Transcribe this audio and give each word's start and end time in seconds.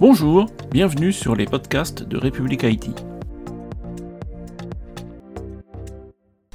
Bonjour, 0.00 0.46
bienvenue 0.70 1.12
sur 1.12 1.34
les 1.34 1.44
podcasts 1.44 2.04
de 2.04 2.16
République 2.16 2.62
Haïti. 2.62 2.94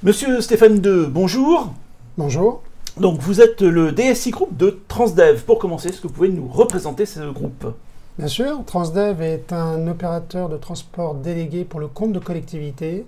Monsieur 0.01 0.39
Stéphane 0.39 0.77
II, 0.77 1.07
bonjour. 1.09 1.73
Bonjour. 2.17 2.61
Donc 2.95 3.19
vous 3.19 3.41
êtes 3.41 3.61
le 3.61 3.91
DSI 3.91 4.31
Group 4.31 4.55
de 4.55 4.79
Transdev. 4.87 5.43
Pour 5.43 5.59
commencer, 5.59 5.89
est-ce 5.89 5.99
que 5.99 6.07
vous 6.07 6.13
pouvez 6.13 6.29
nous 6.29 6.47
représenter 6.47 7.05
ce 7.05 7.19
groupe? 7.33 7.67
Bien 8.17 8.29
sûr, 8.29 8.63
Transdev 8.65 9.21
est 9.21 9.51
un 9.51 9.87
opérateur 9.87 10.47
de 10.47 10.55
transport 10.55 11.13
délégué 11.13 11.65
pour 11.65 11.81
le 11.81 11.87
compte 11.87 12.13
de 12.13 12.19
collectivité 12.19 13.05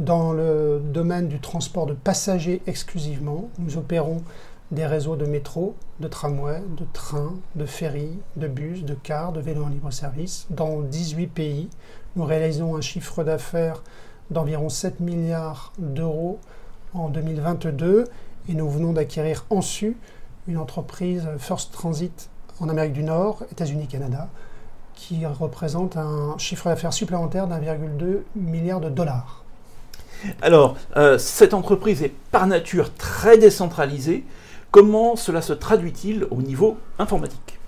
dans 0.00 0.32
le 0.32 0.82
domaine 0.92 1.28
du 1.28 1.38
transport 1.38 1.86
de 1.86 1.94
passagers 1.94 2.62
exclusivement. 2.66 3.48
Nous 3.60 3.76
opérons 3.76 4.22
des 4.70 4.86
réseaux 4.86 5.16
de 5.16 5.24
métro, 5.24 5.74
de 6.00 6.08
tramway, 6.08 6.62
de 6.76 6.84
trains, 6.92 7.34
de 7.54 7.64
ferries, 7.64 8.18
de 8.36 8.48
bus, 8.48 8.84
de 8.84 8.94
cars, 8.94 9.32
de 9.32 9.40
vélos 9.40 9.64
en 9.64 9.68
libre-service 9.68 10.46
dans 10.50 10.80
18 10.80 11.26
pays. 11.28 11.68
Nous 12.16 12.24
réalisons 12.24 12.76
un 12.76 12.80
chiffre 12.80 13.24
d'affaires 13.24 13.82
d'environ 14.30 14.68
7 14.68 15.00
milliards 15.00 15.72
d'euros 15.78 16.38
en 16.92 17.08
2022 17.08 18.04
et 18.48 18.54
nous 18.54 18.68
venons 18.68 18.92
d'acquérir 18.92 19.44
en 19.50 19.62
su 19.62 19.96
une 20.46 20.58
entreprise 20.58 21.26
First 21.38 21.72
Transit 21.72 22.30
en 22.60 22.68
Amérique 22.68 22.92
du 22.92 23.02
Nord, 23.02 23.44
États-Unis, 23.52 23.86
Canada, 23.86 24.28
qui 24.94 25.24
représente 25.26 25.96
un 25.96 26.36
chiffre 26.38 26.68
d'affaires 26.68 26.92
supplémentaire 26.92 27.46
d'1,2 27.46 28.22
milliard 28.34 28.80
de 28.80 28.88
dollars. 28.88 29.44
Alors, 30.42 30.76
euh, 30.96 31.18
cette 31.18 31.54
entreprise 31.54 32.02
est 32.02 32.12
par 32.32 32.46
nature 32.46 32.92
très 32.94 33.38
décentralisée. 33.38 34.24
Comment 34.70 35.16
cela 35.16 35.40
se 35.40 35.54
traduit-il 35.54 36.26
au 36.30 36.42
niveau 36.42 36.76
informatique? 36.98 37.58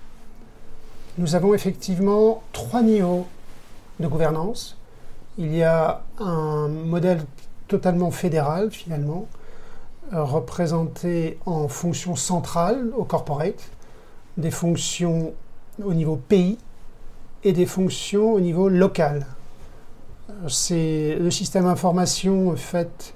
Nous 1.17 1.33
avons 1.33 1.55
effectivement 1.55 2.43
trois 2.53 2.83
niveaux 2.83 3.25
de 3.99 4.07
gouvernance. 4.07 4.77
Il 5.39 5.55
y 5.55 5.63
a 5.63 6.03
un 6.19 6.67
modèle 6.67 7.23
totalement 7.67 8.11
fédéral 8.11 8.69
finalement, 8.69 9.25
euh, 10.13 10.23
représenté 10.23 11.39
en 11.47 11.67
fonctions 11.67 12.15
centrales 12.15 12.91
au 12.95 13.03
corporate, 13.03 13.71
des 14.37 14.51
fonctions 14.51 15.33
au 15.83 15.95
niveau 15.95 16.17
pays 16.17 16.59
et 17.43 17.51
des 17.51 17.65
fonctions 17.65 18.33
au 18.33 18.39
niveau 18.39 18.69
local. 18.69 19.25
Euh, 20.29 21.19
le 21.19 21.31
système 21.31 21.63
d'information 21.63 22.55
fait 22.55 23.13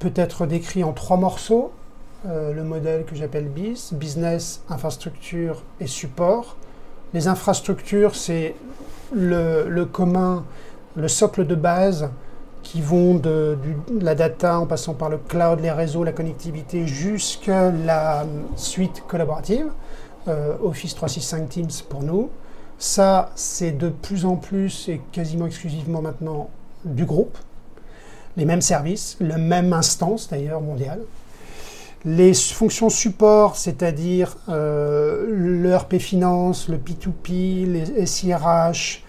peut 0.00 0.12
être 0.16 0.46
décrit 0.46 0.82
en 0.82 0.92
trois 0.92 1.16
morceaux. 1.16 1.70
Euh, 2.26 2.52
le 2.52 2.64
modèle 2.64 3.04
que 3.04 3.14
j'appelle 3.14 3.46
BIS, 3.46 3.90
business, 3.92 4.62
infrastructure 4.68 5.62
et 5.78 5.86
support. 5.86 6.56
Les 7.14 7.28
infrastructures, 7.28 8.16
c'est 8.16 8.56
le, 9.14 9.84
commun, 9.84 10.44
le 10.96 11.06
socle 11.06 11.46
de 11.46 11.54
base 11.54 12.10
qui 12.64 12.80
vont 12.80 13.14
de, 13.14 13.56
la 14.00 14.16
data 14.16 14.58
en 14.58 14.66
passant 14.66 14.94
par 14.94 15.10
le 15.10 15.18
cloud, 15.18 15.60
les 15.60 15.70
réseaux, 15.70 16.02
la 16.02 16.10
connectivité, 16.10 16.88
jusqu'à 16.88 17.70
la 17.70 18.26
suite 18.56 19.04
collaborative. 19.06 19.70
Euh, 20.26 20.56
Office 20.60 20.96
365 20.96 21.48
Teams 21.48 21.70
pour 21.88 22.02
nous. 22.02 22.30
Ça, 22.78 23.30
c'est 23.36 23.72
de 23.72 23.90
plus 23.90 24.24
en 24.24 24.34
plus 24.34 24.88
et 24.88 25.00
quasiment 25.12 25.46
exclusivement 25.46 26.02
maintenant 26.02 26.50
du 26.84 27.04
groupe. 27.04 27.38
Les 28.36 28.44
mêmes 28.44 28.60
services, 28.60 29.16
la 29.20 29.38
même 29.38 29.72
instance 29.72 30.28
d'ailleurs 30.28 30.60
mondiale. 30.60 31.00
Les 32.04 32.32
fonctions 32.32 32.90
support, 32.90 33.56
c'est-à-dire 33.56 34.36
euh, 34.48 35.26
le 35.30 35.76
RP 35.76 35.98
Finance, 35.98 36.68
le 36.68 36.78
P2P, 36.78 37.66
les 37.66 38.06
SIRH, 38.06 39.02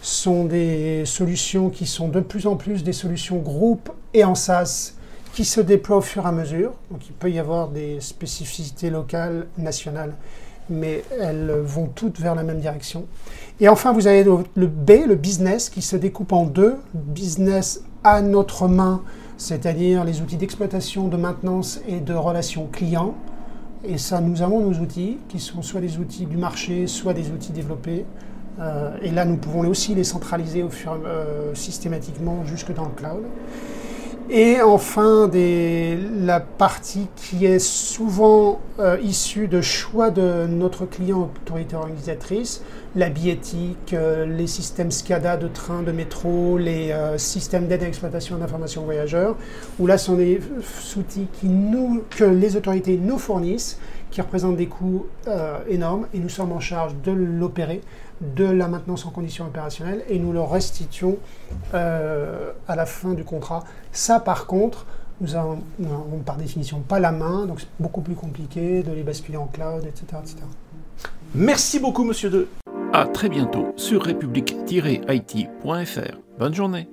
sont 0.00 0.44
des 0.44 1.04
solutions 1.04 1.70
qui 1.70 1.86
sont 1.86 2.08
de 2.08 2.20
plus 2.20 2.46
en 2.46 2.56
plus 2.56 2.84
des 2.84 2.92
solutions 2.92 3.38
groupe 3.38 3.90
et 4.14 4.24
en 4.24 4.36
SaaS 4.36 4.94
qui 5.34 5.44
se 5.44 5.60
déploient 5.60 5.98
au 5.98 6.02
fur 6.02 6.24
et 6.24 6.28
à 6.28 6.32
mesure. 6.32 6.72
Donc 6.90 7.06
il 7.08 7.12
peut 7.12 7.30
y 7.30 7.38
avoir 7.38 7.68
des 7.68 8.00
spécificités 8.00 8.90
locales, 8.90 9.46
nationales, 9.56 10.14
mais 10.70 11.02
elles 11.20 11.50
vont 11.64 11.86
toutes 11.86 12.20
vers 12.20 12.34
la 12.34 12.44
même 12.44 12.60
direction. 12.60 13.06
Et 13.60 13.68
enfin, 13.68 13.92
vous 13.92 14.06
avez 14.06 14.24
le 14.24 14.66
B, 14.66 15.06
le 15.06 15.16
business, 15.16 15.68
qui 15.68 15.82
se 15.82 15.96
découpe 15.96 16.32
en 16.32 16.44
deux. 16.44 16.76
Business 16.94 17.82
à 18.04 18.22
notre 18.22 18.68
main, 18.68 19.02
c'est-à-dire 19.38 20.04
les 20.04 20.20
outils 20.20 20.36
d'exploitation, 20.36 21.08
de 21.08 21.16
maintenance 21.16 21.80
et 21.88 22.00
de 22.00 22.12
relations 22.12 22.68
clients. 22.70 23.14
Et 23.84 23.96
ça, 23.96 24.20
nous 24.20 24.42
avons 24.42 24.60
nos 24.60 24.76
outils, 24.80 25.18
qui 25.28 25.38
sont 25.38 25.62
soit 25.62 25.80
des 25.80 25.98
outils 25.98 26.26
du 26.26 26.36
marché, 26.36 26.88
soit 26.88 27.14
des 27.14 27.30
outils 27.30 27.52
développés. 27.52 28.04
Euh, 28.58 28.96
et 29.00 29.12
là, 29.12 29.24
nous 29.24 29.36
pouvons 29.36 29.66
aussi 29.68 29.94
les 29.94 30.02
centraliser 30.02 30.64
euh, 30.64 31.54
systématiquement 31.54 32.44
jusque 32.44 32.74
dans 32.74 32.86
le 32.86 32.90
cloud. 32.90 33.22
Et 34.30 34.60
enfin, 34.60 35.30
la 35.32 36.40
partie 36.40 37.06
qui 37.16 37.46
est 37.46 37.58
souvent 37.58 38.60
euh, 38.78 38.98
issue 39.02 39.48
de 39.48 39.62
choix 39.62 40.10
de 40.10 40.46
notre 40.46 40.84
client 40.84 41.30
autorité 41.42 41.76
organisatrice, 41.76 42.62
la 42.94 43.08
billettique, 43.08 43.94
euh, 43.94 44.26
les 44.26 44.46
systèmes 44.46 44.90
SCADA 44.90 45.38
de 45.38 45.48
train, 45.48 45.82
de 45.82 45.92
métro, 45.92 46.58
les 46.58 46.92
euh, 46.92 47.16
systèmes 47.16 47.68
d'aide 47.68 47.82
à 47.82 47.86
l'exploitation 47.86 48.36
d'informations 48.36 48.82
voyageurs, 48.82 49.34
où 49.78 49.86
là, 49.86 49.96
sont 49.96 50.16
des 50.16 50.42
outils 50.98 51.26
que 52.10 52.24
les 52.24 52.56
autorités 52.56 52.98
nous 53.02 53.18
fournissent, 53.18 53.78
qui 54.10 54.20
représentent 54.20 54.56
des 54.56 54.66
coûts 54.66 55.06
énormes, 55.68 56.06
et 56.14 56.18
nous 56.18 56.28
sommes 56.28 56.52
en 56.52 56.60
charge 56.60 56.94
de 57.04 57.12
l'opérer 57.12 57.82
de 58.20 58.44
la 58.44 58.68
maintenance 58.68 59.06
en 59.06 59.10
conditions 59.10 59.46
opérationnelles 59.46 60.02
et 60.08 60.18
nous 60.18 60.32
le 60.32 60.40
restituons 60.40 61.18
euh, 61.74 62.52
à 62.66 62.76
la 62.76 62.86
fin 62.86 63.14
du 63.14 63.24
contrat. 63.24 63.64
Ça, 63.92 64.20
par 64.20 64.46
contre, 64.46 64.86
nous 65.20 65.28
n'avons 65.28 65.62
par 66.24 66.36
définition 66.36 66.80
pas 66.80 67.00
la 67.00 67.12
main, 67.12 67.46
donc 67.46 67.60
c'est 67.60 67.68
beaucoup 67.80 68.02
plus 68.02 68.14
compliqué 68.14 68.82
de 68.82 68.92
les 68.92 69.02
basculer 69.02 69.36
en 69.36 69.46
cloud, 69.46 69.84
etc. 69.84 70.04
etc. 70.22 70.36
Merci 71.34 71.80
beaucoup, 71.80 72.04
monsieur 72.04 72.30
De. 72.30 72.48
À 72.92 73.06
très 73.06 73.28
bientôt 73.28 73.72
sur 73.76 74.02
république-it.fr. 74.02 76.18
Bonne 76.38 76.54
journée. 76.54 76.88